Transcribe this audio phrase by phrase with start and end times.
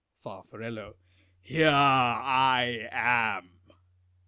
[0.25, 0.95] Farfarello.
[1.43, 3.51] Here I am.